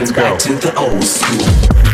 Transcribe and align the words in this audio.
Let's 0.00 0.12
back 0.12 0.32
go. 0.32 0.38
to 0.38 0.54
the 0.54 0.74
old 0.78 1.04
school. 1.04 1.90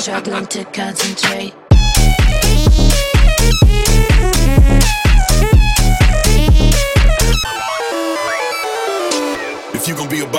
struggling 0.00 0.46
to 0.46 0.64
concentrate. 0.64 1.67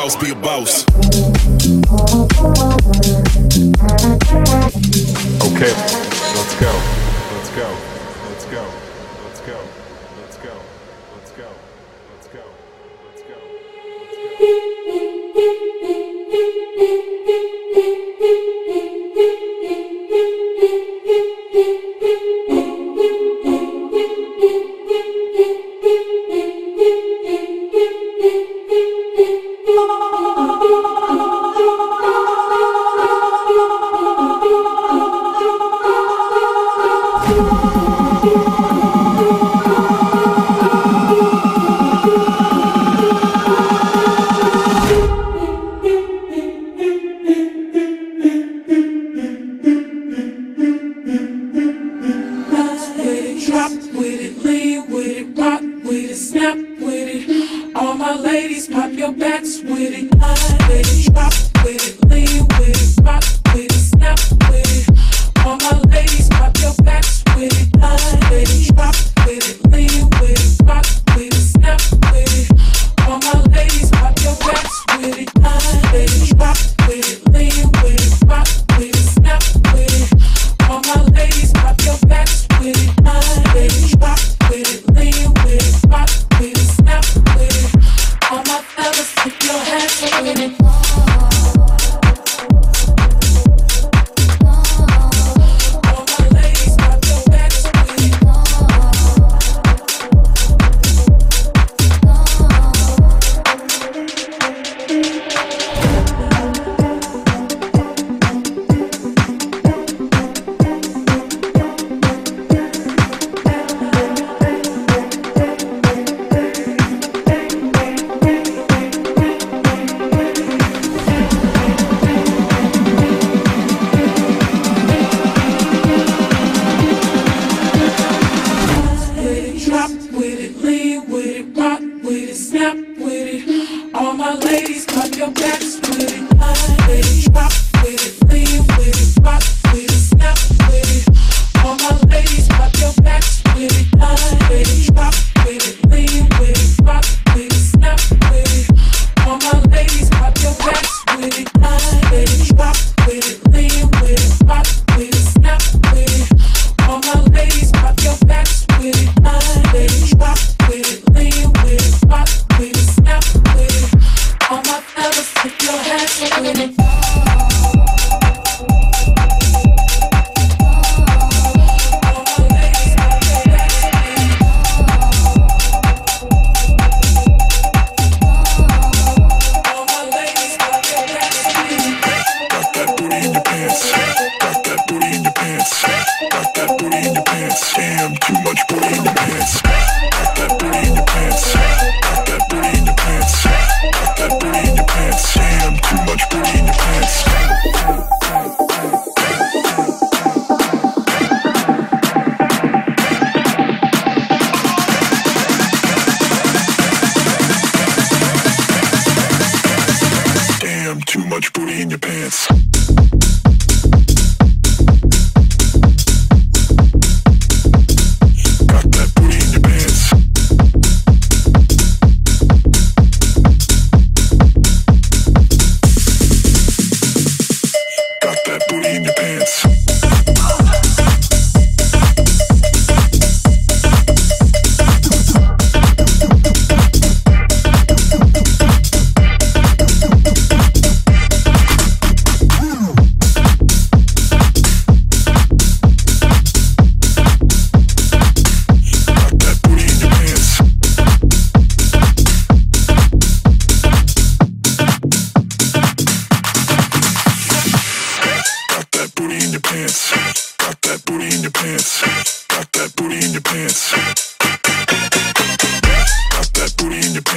boss, 0.09 0.23
be 0.23 0.31
a 0.31 0.35
boss. 0.35 0.85
Okay, 5.43 5.73
let's 6.35 6.55
go. 6.59 6.71
Let's 7.35 7.49
go. 7.55 7.88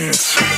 dance. 0.03 0.52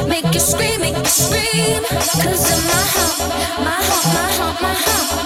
Make 0.00 0.32
you 0.32 0.40
scream, 0.40 0.80
make 0.80 0.96
you 0.96 1.04
scream. 1.04 1.82
Cause 1.84 2.50
in 2.50 2.60
my 2.66 2.82
heart, 2.94 3.18
my 3.60 3.70
heart, 3.70 4.06
my 4.14 4.32
heart, 4.32 4.62
my 4.62 4.74
heart. 4.74 5.21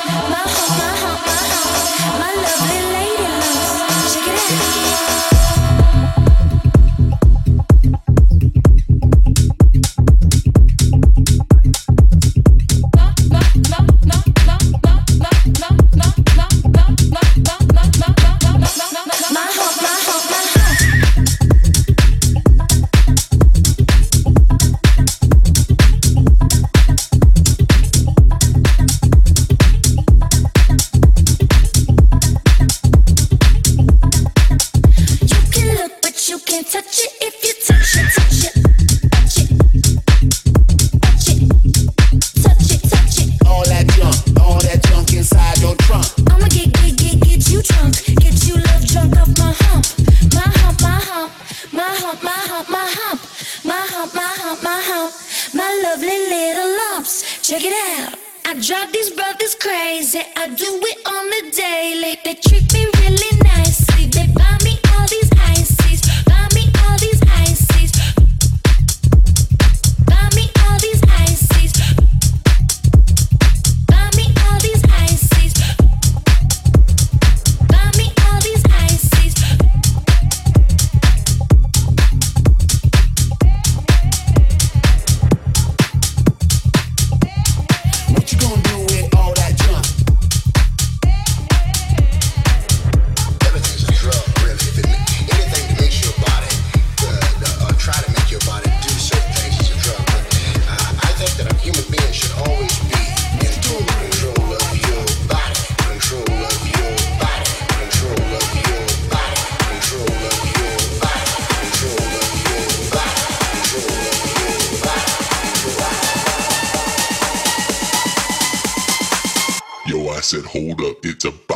said, 120.27 120.45
hold 120.45 120.81
up, 120.81 120.97
it's 121.05 121.25
about 121.25 121.56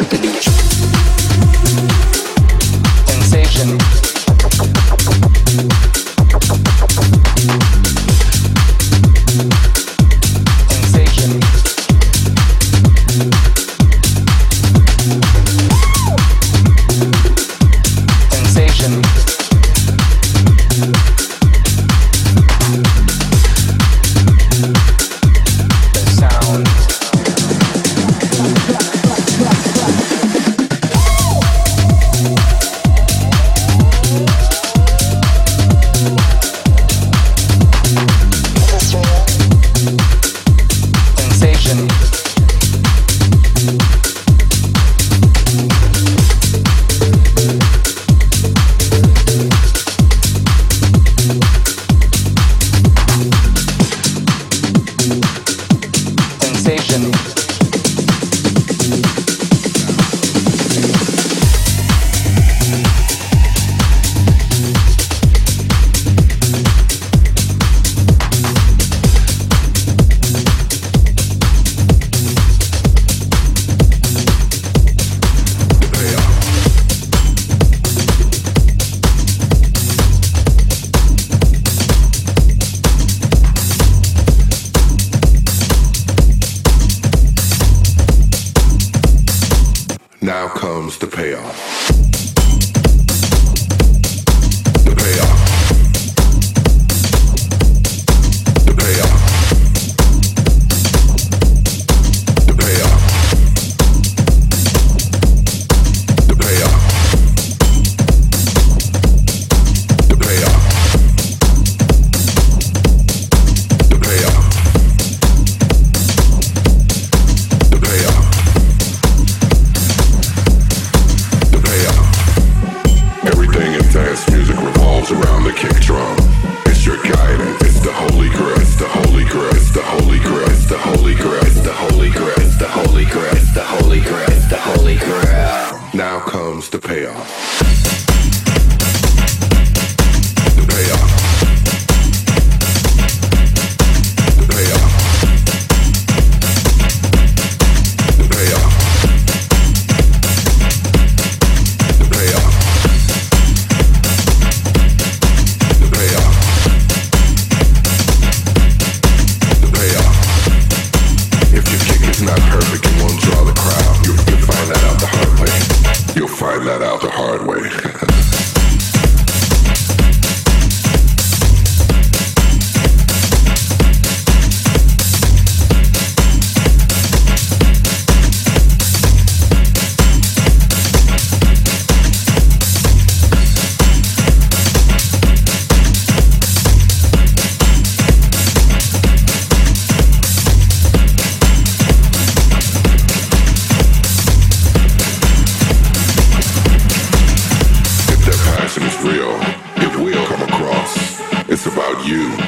at 0.00 0.10
the 0.10 0.18
beach. 0.18 0.48
Sensation. 3.06 4.09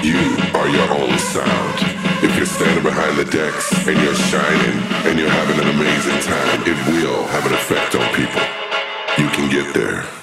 You, 0.05 0.19
are 0.55 0.69
your 0.69 0.91
own 0.91 1.19
sound. 1.19 1.79
If 2.25 2.37
you're 2.37 2.47
standing 2.47 2.83
behind 2.83 3.19
the 3.19 3.25
decks 3.25 3.73
and 3.87 3.99
you're 4.01 4.15
shining 4.15 4.79
and 5.07 5.19
you're 5.19 5.29
having 5.29 5.61
an 5.61 5.75
amazing 5.75 6.21
time, 6.21 6.63
it 6.63 6.77
will 6.93 7.25
have 7.27 7.47
an 7.47 7.55
effect 7.55 7.95
on 7.95 8.07
people. 8.15 8.43
You 9.19 9.29
can 9.31 9.51
get 9.51 9.75
there. 9.75 10.22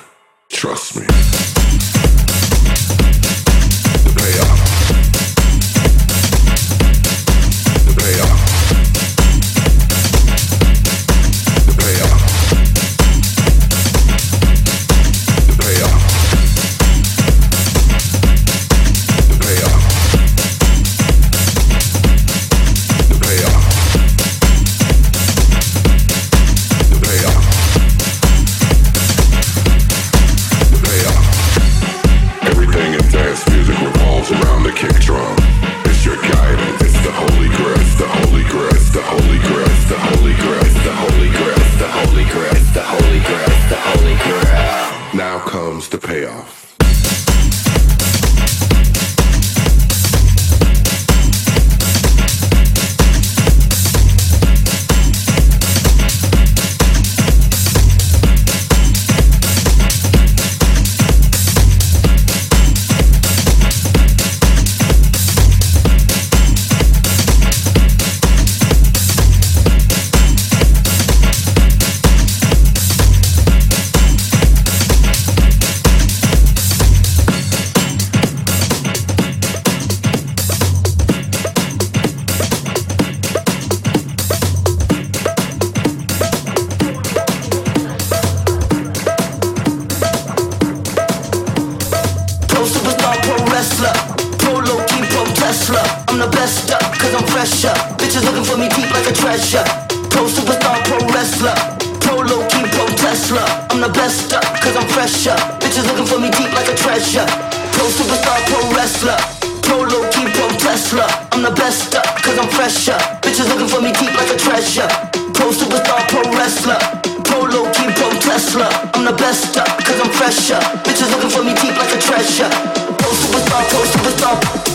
Wrestler. 93.60 93.91
Pro 94.39 94.54
low 94.63 94.80
pro 94.88 95.24
Tesla. 95.36 95.84
I'm 96.08 96.17
the 96.17 96.32
best 96.32 96.72
up, 96.72 96.80
cause 96.95 97.12
I'm 97.12 97.28
fresher. 97.28 97.76
Bitches 98.00 98.24
looking 98.24 98.48
for 98.48 98.56
me 98.56 98.69
deep 98.72 98.88
like 98.95 99.04
a 99.04 99.12
treasure. 99.12 99.67
Pro 100.08 100.32
superstar, 100.32 100.80
pro 100.88 100.95
wrestler. 101.12 101.52
Pro 102.00 102.24
low 102.24 102.39
key, 102.48 102.63
pro 102.72 102.88
Tesla. 102.95 103.43
I'm 103.72 103.82
the 103.82 103.91
best 103.91 104.32
up, 104.32 104.48
cause 104.63 104.76
I'm 104.80 104.88
fresher. 104.95 105.36
Bitches 105.60 105.84
looking 105.91 106.08
for 106.08 106.19
me 106.24 106.32
deep 106.32 106.52
like 106.56 106.72
a 106.72 106.76
treasure. 106.76 107.28
Pro 107.76 107.84
superstar, 107.91 108.39
pro 108.48 108.60
wrestler. 108.72 109.19
Pro 109.67 109.84
low 109.91 110.08
key, 110.08 110.28
pro 110.32 110.48
Tesla. 110.56 111.06
I'm 111.36 111.43
the 111.43 111.52
best 111.52 111.93
up, 112.00 112.08
cause 112.24 112.39
I'm 112.39 112.48
fresher. 112.56 112.95
Bitches 113.19 113.48
looking 113.52 113.67
for 113.67 113.82
me 113.84 113.91
deep 113.91 114.15
like 114.15 114.32
a 114.32 114.39
treasure. 114.39 114.88
Pro 115.36 115.52
superstar, 115.52 116.00
pro 116.08 116.24
wrestler. 116.32 116.80
Pro 117.28 117.43
low 117.43 117.67
key, 117.76 117.91
pro 118.00 118.08
Tesla. 118.24 118.72
I'm 118.95 119.04
the 119.04 119.15
best 119.19 119.58
up, 119.60 119.67
cause 119.84 120.00
I'm 120.00 120.12
fresher. 120.15 120.60
Bitches 120.88 121.12
looking 121.12 121.32
for 121.36 121.43
me 121.43 121.54
deep 121.60 121.76
like 121.76 121.91
a 121.91 122.00
treasure. 122.00 122.88
Don't 123.10 124.19
stop. 124.19 124.69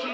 Pro 0.00 0.08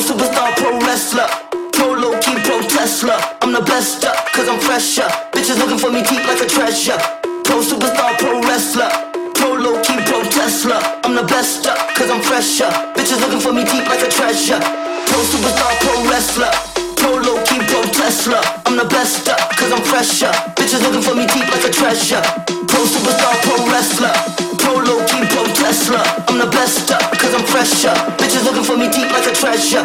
superstar, 0.00 0.54
pro 0.56 0.78
wrestler. 0.80 1.28
Pro 1.70 1.94
low 1.94 2.18
key, 2.18 2.34
pro 2.42 2.60
Tesla. 2.62 3.14
I'm 3.42 3.52
the 3.52 3.60
best 3.60 4.04
up, 4.04 4.16
cause 4.32 4.48
I'm 4.48 4.58
fresher. 4.58 5.06
Bitches 5.30 5.58
looking 5.58 5.78
for 5.78 5.90
me 5.92 6.02
deep 6.02 6.26
like 6.26 6.42
a 6.42 6.46
treasure. 6.46 6.98
Pro 7.44 7.62
superstar, 7.62 8.18
pro 8.18 8.40
wrestler. 8.42 8.90
Pro 9.34 9.54
low 9.54 9.80
key, 9.82 10.02
pro 10.02 10.24
Tesla. 10.24 10.98
I'm 11.04 11.14
the 11.14 11.22
best 11.22 11.66
up, 11.68 11.94
cause 11.94 12.10
I'm 12.10 12.20
fresher. 12.22 12.66
Bitches 12.98 13.20
looking 13.20 13.40
for 13.40 13.52
me 13.52 13.62
deep 13.62 13.86
like 13.86 14.02
a 14.02 14.10
treasure. 14.10 14.58
Pro 14.58 15.18
superstar, 15.30 15.78
pro 15.78 16.10
wrestler. 16.10 16.50
Pro 16.96 17.14
low 17.22 17.38
key, 17.44 17.62
pro 17.70 17.82
Tesla. 17.94 18.42
I'm 18.66 18.76
the 18.76 18.86
best 18.86 19.28
up, 19.28 19.38
cause 19.54 19.70
I'm 19.70 19.82
fresher. 19.84 20.32
Bitches 20.58 20.82
looking 20.82 21.02
for 21.02 21.14
me 21.14 21.26
deep 21.26 21.46
like 21.54 21.62
a 21.62 21.70
treasure. 21.70 22.22
Pro 22.66 22.82
superstar, 22.82 23.40
pro 23.46 23.70
wrestler. 23.70 24.45
Low 24.84 25.00
key, 25.06 25.24
pro 25.32 25.42
Tesla. 25.56 26.02
I'm 26.28 26.36
the 26.38 26.46
best 26.46 26.90
up, 26.92 27.10
cause 27.18 27.32
I'm 27.34 27.46
fresher. 27.46 27.94
Bitches 28.18 28.44
looking 28.44 28.62
for 28.62 28.76
me 28.76 28.88
deep 28.92 29.10
like 29.10 29.26
a 29.26 29.32
treasure. 29.32 29.82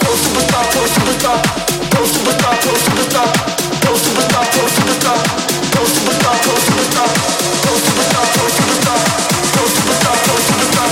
Pro 0.00 0.12
superstar, 0.20 0.64
pro 0.70 0.84
superstar. 0.94 1.38
Pro 1.90 2.04
superstar, 2.04 2.54
pro 2.60 2.72
superstar. 2.84 3.28
Pro 3.80 3.94
superstar, 3.96 4.44
pro 4.52 4.64
superstar. 4.68 5.18
Pro 5.72 5.84
superstar, 5.84 6.36
pro 6.44 6.54
superstar. 6.66 7.08
Pro 7.64 7.74
superstar, 7.84 8.26
pro 8.34 8.46
superstar. 8.56 9.00
Pro 9.54 9.64
superstar, 9.74 10.16
pro 10.24 10.36
superstar. 10.46 10.88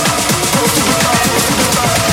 Pro 0.53 0.65
superstar, 0.73 1.17
pro 1.21 1.39
superstar. 1.45 2.12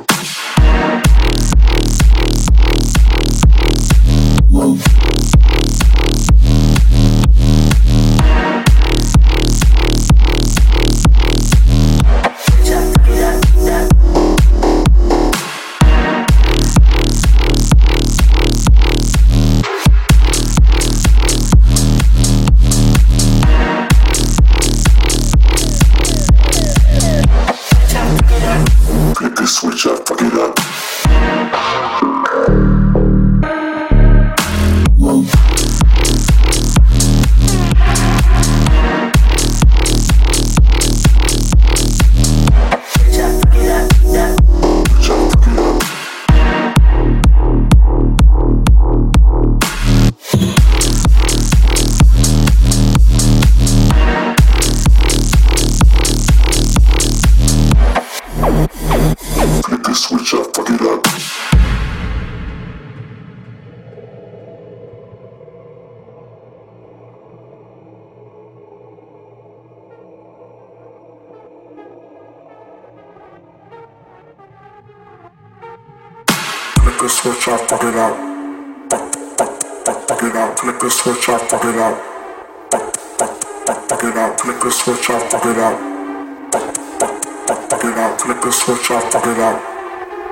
switch 81.21 81.35
up, 81.35 81.49
fuck 81.49 81.65
it 81.65 81.75
up. 81.75 81.97
Fuck, 82.71 82.95
fuck, 83.19 83.43
fuck, 83.67 83.89
fuck 83.89 84.03
it 84.03 84.17
up. 84.17 84.39
Flick 84.39 84.65
a 84.65 84.71
switch 84.71 85.09
up, 85.11 85.31
fuck 85.31 85.45
it 85.45 85.57
up. 85.59 85.77
Fuck, 86.51 86.75
fuck, 86.99 87.23
fuck, 87.47 87.69
fuck 87.69 87.83
it 87.83 87.97
up. 87.97 88.21
Flick 88.21 88.45
a 88.45 88.51
switch 88.51 88.91
up, 88.91 89.11
fuck 89.11 89.27
it 89.27 89.37
up. 89.37 89.61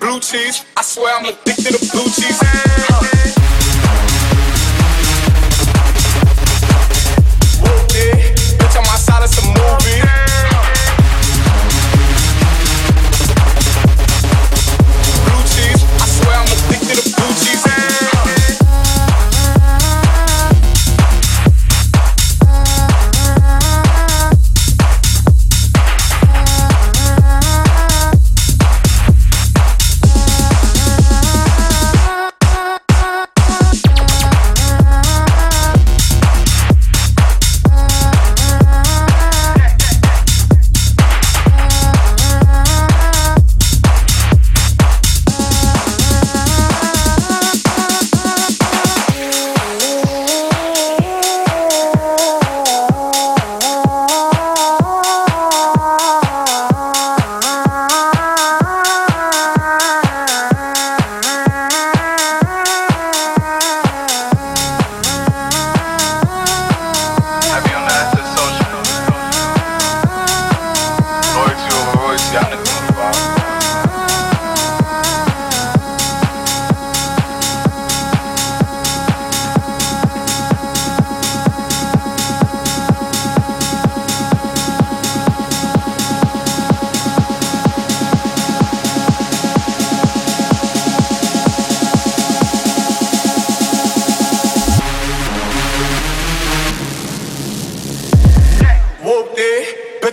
Blue 0.00 0.20
cheese, 0.20 0.64
I 0.76 0.82
swear 0.82 1.16
I'm 1.16 1.24
addicted 1.26 1.74
to 1.74 1.92
blue 1.92 2.04
cheese. 2.04 2.38
Huh. 2.40 3.02
Whoop 7.62 7.88
bitch, 8.58 8.76
on 8.76 8.84
my 8.84 8.96
side, 8.96 9.22
it's 9.24 9.38
a 9.38 9.46
movie. 9.46 10.25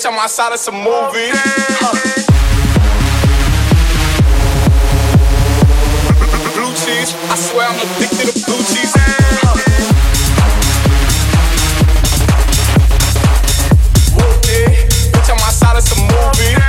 bitch, 0.03 0.11
I'm 0.11 0.19
outside 0.19 0.53
of 0.53 0.59
some 0.59 0.75
movies. 0.75 1.33
Huh. 1.79 1.93
Blue 6.53 6.73
cheese, 6.73 7.15
I 7.29 7.35
swear 7.35 7.67
I'm 7.67 7.79
addicted 7.79 8.33
to 8.33 8.45
blue 8.45 8.57
cheese. 8.57 8.93
Huh. 8.95 9.53
Whoop 14.15 14.41
bitch, 14.43 15.29
I'm 15.29 15.37
outside 15.37 15.77
of 15.77 15.83
some 15.83 16.07
movies. 16.07 16.62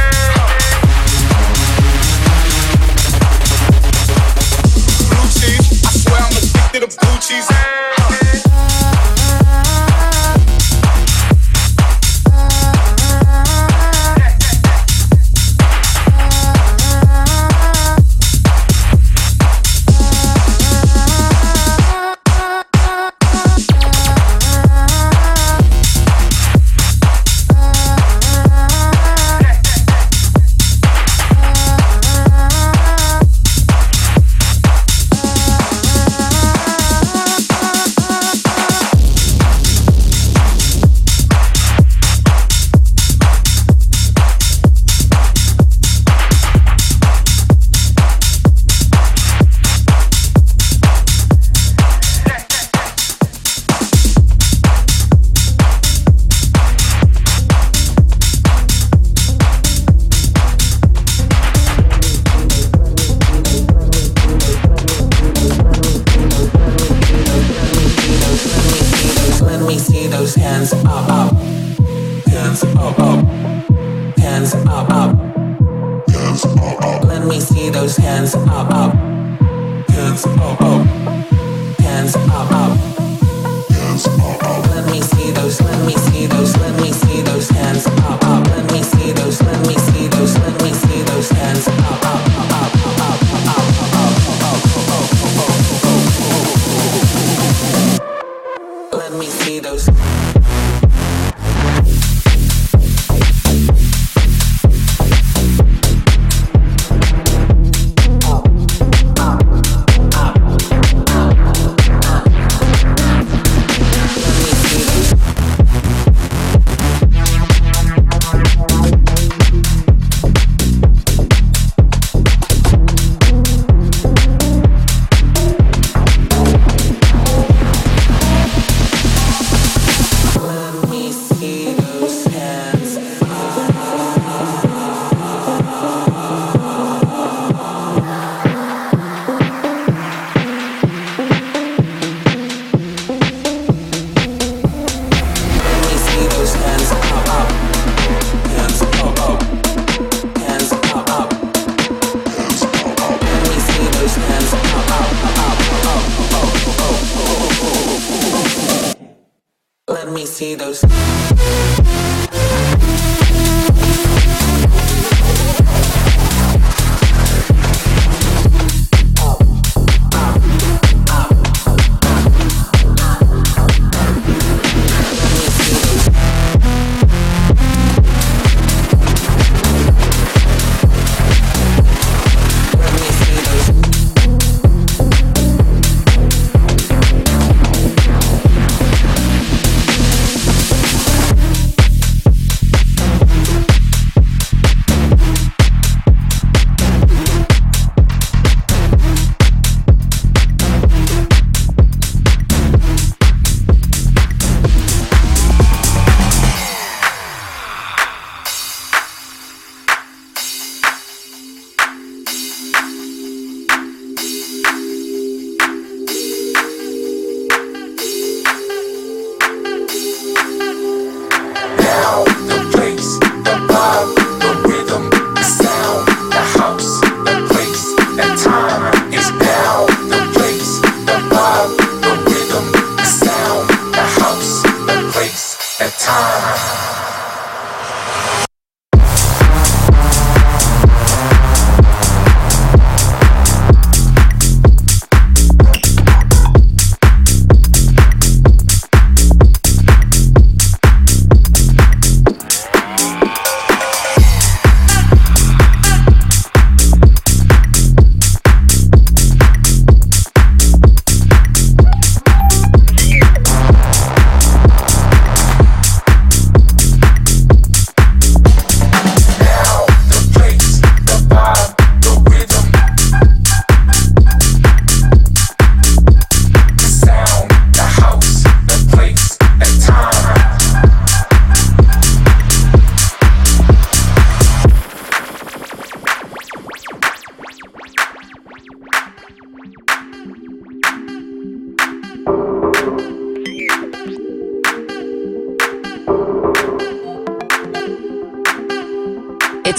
oh, 80.39 80.57
oh. 80.61 81.82
Hands 81.82 82.16
up, 82.16 82.53
up. 82.53 82.84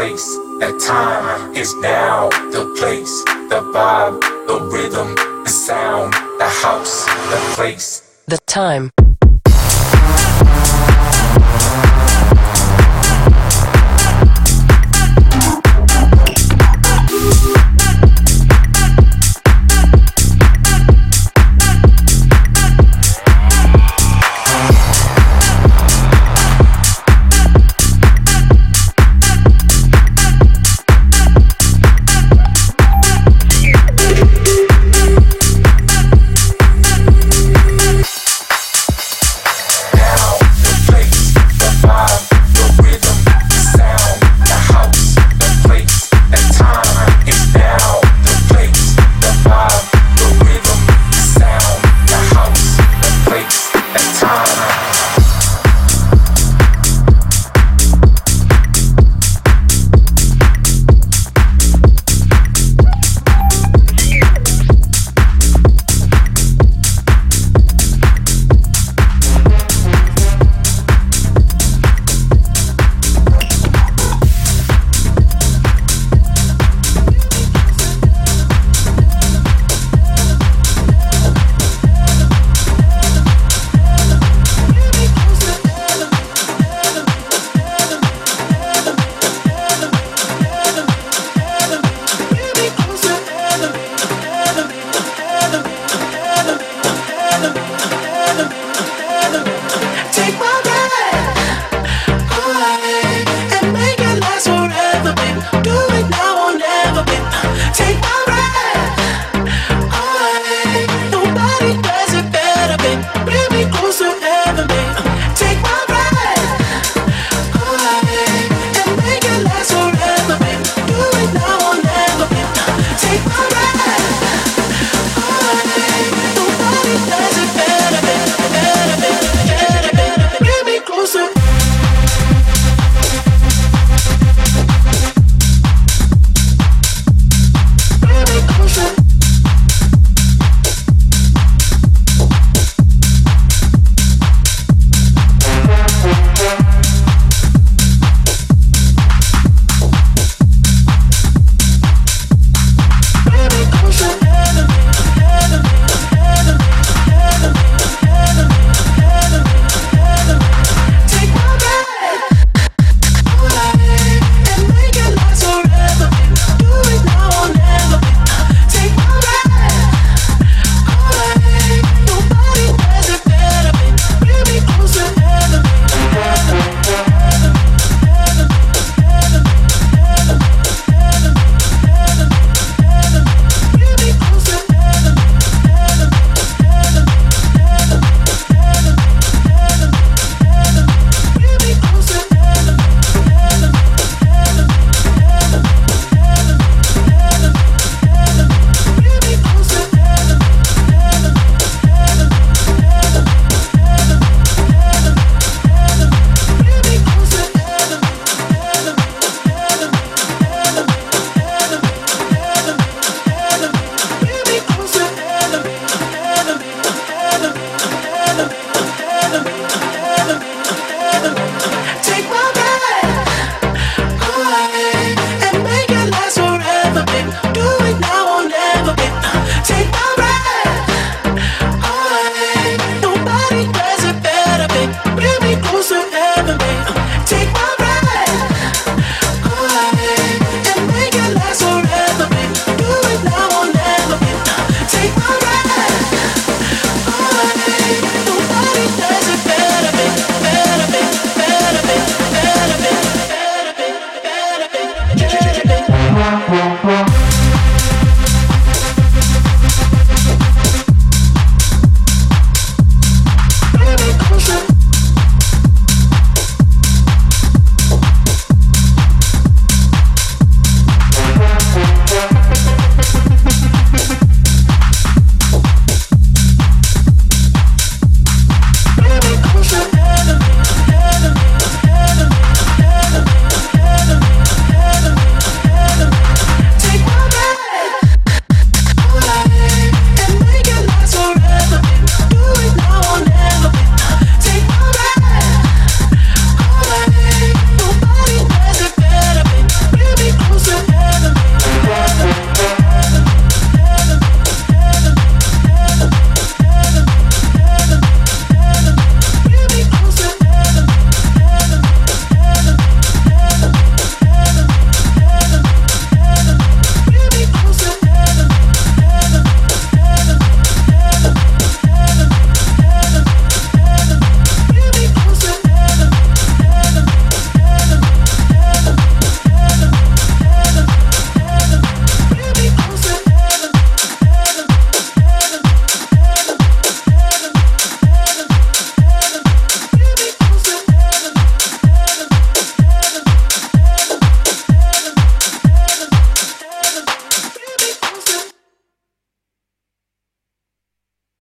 place, 0.00 0.36
the 0.60 0.72
time. 0.80 1.54
is 1.54 1.74
now 1.74 2.30
the 2.54 2.64
place, 2.78 3.12
the 3.50 3.60
vibe, 3.74 4.18
the 4.48 4.58
rhythm, 4.72 5.14
the 5.44 5.50
sound, 5.50 6.14
the 6.38 6.48
house, 6.48 7.04
the 7.04 7.38
place. 7.54 8.00
The 8.26 8.38
time. 8.46 8.99